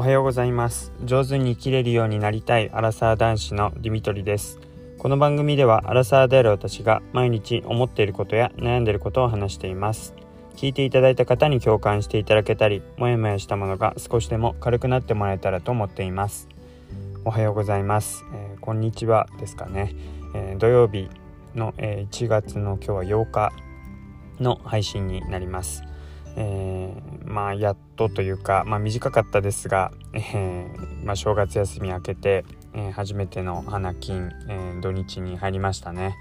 [0.00, 0.94] おはようございます。
[1.04, 4.58] 上手に生きれるようになりたいアラサー男子のディミトリです。
[4.96, 10.14] この番組ではアラサーである私が毎日思っていることや悩んでいることを話しています。
[10.56, 16.48] 聞いていただいた方に共感していただけたりもやもやしたものが少しでも軽くなってもらえたらと思っています。
[17.26, 19.94] おはようございます、えー、こんにちはですかね、
[20.34, 21.10] えー、土曜日
[21.54, 23.52] の、えー、1月の今日は8日
[24.40, 25.89] の配信になります。
[26.36, 36.14] えー、まあやっとというか、まあ、短かったですが、えー、まあ、正月休み明けて、えー、初めての花金、え土日に入りましたね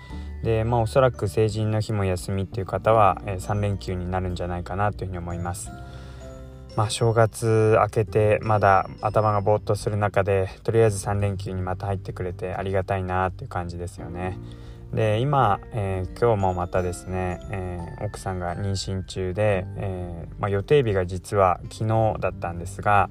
[0.43, 5.71] でまあおそらく成人の日も休みっていう方は、え3連休になるんじゃないかなというふうに思います
[6.75, 14.37] まあ正月明けてまだ頭がぼーっとする中でとりあえず3連休にまた入ってくれてありがたいなっていう感じですよね。
[14.93, 23.09] で今、えー、今日もまたですね、えー、奥さんが妊娠中で、えー、まあ、予定日が実は昨日だったんですが、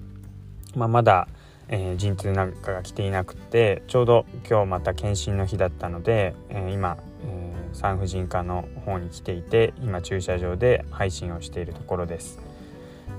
[0.74, 1.28] まあ、まだ、
[1.70, 12.47] え陣痛なんかが来ていなくてちょうど今日また検診の日だったので、え今、え産婦人科の方に来ていて今駐車場で配信をしているところです。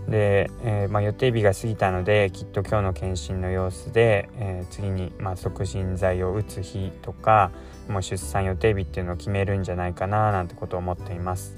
[0.09, 7.51] で、えー、まあ、予定日が過ぎたのできっと今日の検診の様子で、えー、次に、まあ、促進剤を打つ日とか
[7.87, 11.55] もう出産予定日っていうのを決めるんじゃないかななんてことを思っています。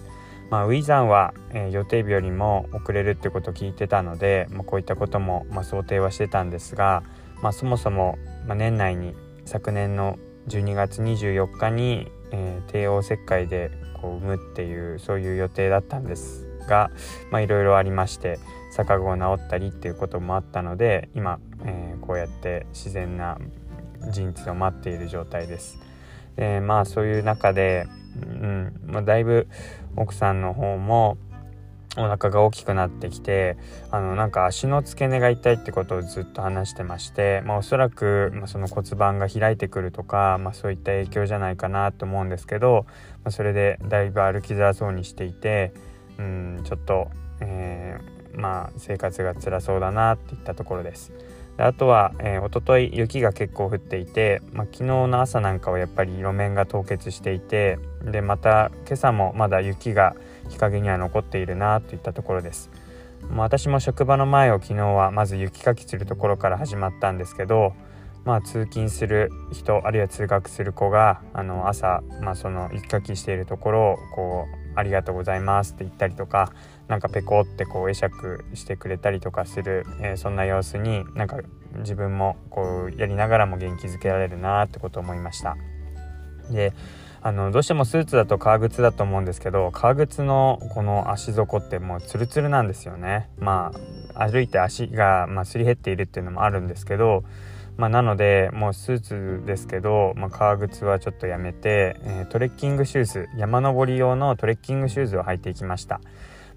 [0.50, 7.04] まあ、ウィザンは、えー、予定日よりも遅れるってことを聞いてたので、まあ、こういったことも、ま想定はしてたんですが、
[7.42, 16.92] まあ、そもそも、ま年内に昨年の12月24日に、え帝王切開でこう産むっていうそういう予定だったんですが
[17.34, 18.40] いろいろありまして
[18.76, 23.38] 逆子を治ったりっていうこともあったので今、えー、こうやって自然な
[24.10, 25.78] 陣痛を待っている状態です。
[26.36, 29.48] でまあそういう中で、うんまあ、だいぶ
[29.96, 31.18] 奥さんの方も
[31.98, 33.58] お腹が大きくなってきて
[33.90, 42.86] あのなんか足の付け根が痛いってことをずっと話してまして、まあ、おそらく、まあ、その骨盤が開いてくるとか、まあ、そういった影響じゃないかなと思うんですけど、
[43.26, 45.74] まあ、それでだいぶ歩きづらそうにしていて
[46.22, 47.10] うんちょっと、
[47.40, 51.12] えー、まあ生活が辛そうだなっていったところです。
[51.58, 60.16] であとは、えー、一昨日雪が結構降っていて、まあ、昨日の朝なんかはやっぱり路面が凍結していてでまた今朝もまだ雪が
[60.50, 62.70] 日陰には残っているなといったところです。
[63.30, 67.74] ま、私も職場の前を昨日はまず雪かきするところから始まったんですけど
[68.24, 76.52] まあ、通勤する人あるいは通学する子があの朝、まあ、その雪かきしているところをこうありがとうございますって言ったりとか
[76.88, 81.38] なんかペコってこう会釈してくれたりとかする、えー、そんな様子になんか
[81.78, 85.56] 自分もこうやりながらも元気づけられるなってことを思いました。
[86.50, 86.74] で
[87.24, 93.30] あのどうしてもスーツだと革靴だと思うんですけど革靴のこの足底ってもうツルツルなんですよね。
[93.38, 93.72] ま
[94.16, 97.24] あ歩いて足が、まあ、すり減っているっていうのもあるんですけど
[97.78, 106.02] まあ、なのでもうスーツですけど、まあ、革靴はちょっとやめて、え、トレッキングシューズ山登り用のトレッキングシューズを履いていきました。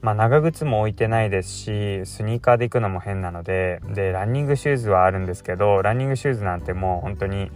[0.05, 7.51] まあ、長靴も置いてないですしスニーカーで行くのも変なのででランニングシューズはあるんですけどランニングシューズなんてもう本当に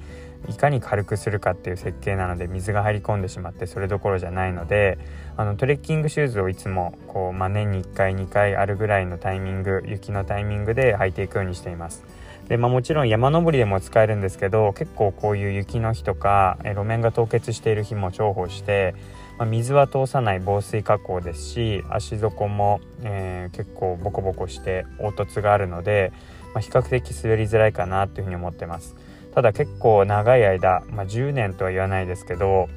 [0.48, 4.98] いかに軽くするかっていう設計なので水が入り込んでしまってそれどころじゃないので
[5.36, 12.04] あのトレッキングシューズをいつもこう、まあ、年に1回2回あるぐらいのタイミング雪のタイミングで履いていくようにしています。
[12.48, 18.94] で、まあ、もちろん山登りでも使えるんですけど結構こういう雪の日とかえ路面が凍結している日も重宝して、
[19.38, 26.12] まあ、水は通さない防水加工ですし足底も、えー、結構ボコボコして凹凸があるので、
[26.54, 28.96] まあ、比較的滑りづらいかなというふうに思ってます。
[29.34, 32.68] ただ結構長い間、まあ、10年とは言わないですけど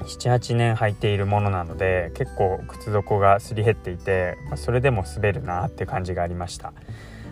[0.00, 6.72] 78年履いているものなので結構靴底がすり減っていて、まあ、それでも滑るなっていう感じがありました。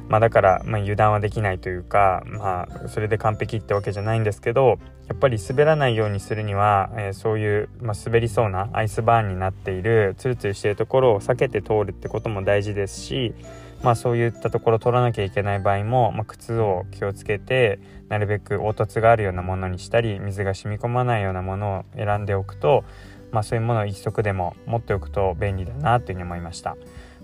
[0.08, 4.78] まあ、だから、まあ、油断はできないというか、まあ、それで完璧ってわけじゃないんですけど
[5.08, 13.34] やっぱり滑らないようにするには、えー、そういう、まあ、滑りそうなアイスバーンになっているツルツルしているところを避けて通るってことも大事ですし、
[13.82, 22.84] まあ、そういったところを取らなきゃいけない場合も、まあ、靴を気をつけてなるべく凹凸があるようなものにしたり水が染み込まないようなものを選んでおくと、
[23.32, 26.76] まあ、そういうものを一足でも持っておくと便利だなというふうに思いました。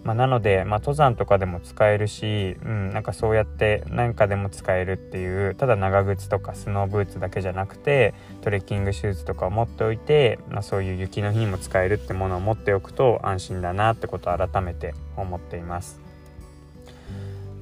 [0.04, 16.00] まあ、なので、まあ、登山とかでも使えるし、うん、なんかそうやって何かでも使えるっていうただ長靴とかスノーブーツだけじゃなくてトレッキングシューズとかを持っておいて、まあ、そういう雪の日にも使えるってものを持っておくと安心だなってことを改めて思っています。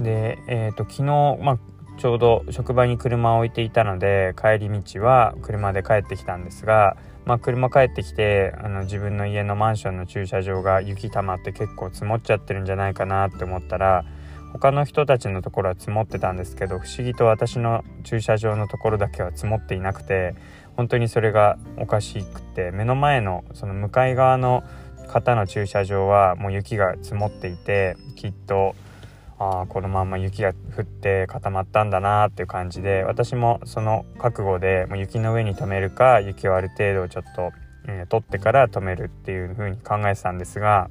[0.00, 1.02] で、えーと、昨日、
[1.42, 1.58] まあ、
[2.00, 14.04] ちょうど職場に車を置いていたので帰り道は車で帰ってきたんですがまあ、車帰ってきてあの自分の家のマンションの駐車場が雪溜まって結構積もっちゃってるんじゃないかなって思ったら
[14.52, 20.34] 他の人たちのところは積もってたんですけど不思議と私の駐車場のところだけは積もっていなくて
[20.76, 24.64] 本当にそれがおかしくて目の前のその向かい側の
[25.06, 28.74] 方の駐車場はもう雪が積もっていてきっと
[29.40, 37.50] ああこのまま雪が降って固まったんだなっていう感じで私もその覚悟でもう雪の上に止めるか雪をある程度ちょっと、
[37.88, 40.90] えー、取ってから止めるっていう風に考えてたんですが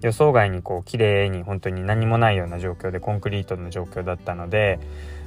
[0.00, 4.80] 予想外にこう綺麗に本当に何もないような状況でコンクリートの状況だったので、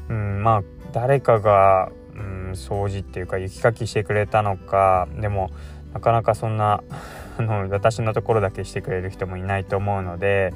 [0.09, 5.51] うん、まあ誰かが、うん、掃除っていうか雪かきしてくれたのかでも
[5.93, 6.81] なかなかそんな
[7.37, 10.51] あの私のところだけしてくれる人もいないと思うので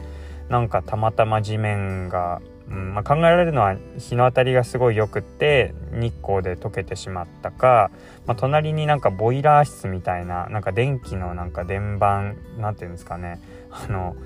[0.52, 7.90] なんかたまたま地面が、うんまあ、考えられるのは日の当たりがすごいよくって日光で溶けてしまったか、
[8.26, 13.40] まあ、隣になんかボイラー室みたいななんか電気のなんか電板なんていうんですかね
[13.72, 14.18] あの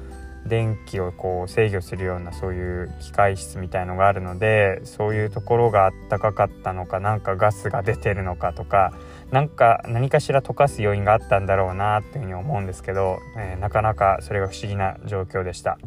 [0.48, 8.94] 電気をこう制御するようなそういう機械室みたいのがあるのでそういうところがあったかかったのかなんかガスが出てるのかとか
[9.32, 15.78] なんか何かしら溶かす要因があったんだろうなっていうふうに思うんですけど、えー、なかなかそれが不思議な状況でした。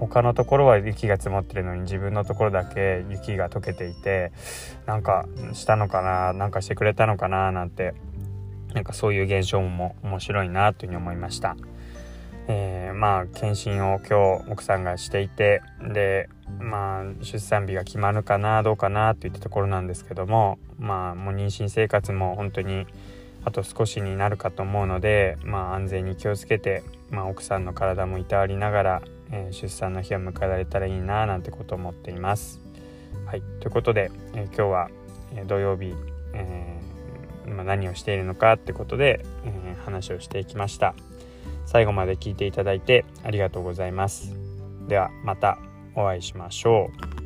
[0.00, 4.32] 他のところは雪が積もってるのに自分のところだけ雪が溶けていて
[4.86, 7.94] なんかしたのかななんかしてくれたのかななんて
[8.74, 11.56] なんかそういう現象も面白いなというふうに思いました。
[12.50, 22.86] えー、まあ検診を今日奥さんがしていてでまあ出産日が決まるかなどうかなといったところなんですけどもまあもう妊娠生活も本当に
[23.44, 32.60] あと少しになるかと思うのでまあ安全に気をつけて、まあ、奥さんの体もいたわりながらえー、出産の日を迎えられたらいいななんてことを思っています。
[33.26, 34.90] はい、ということで、えー、今日は、
[35.34, 35.94] え土曜日、
[36.32, 36.78] え、
[37.46, 40.94] 今何をしているのかってことで、え話をしていきました。
[41.66, 44.34] 最後まで聞いていただいてありがとうございます。
[44.88, 45.58] ではまた
[45.94, 47.17] お会いしましょう。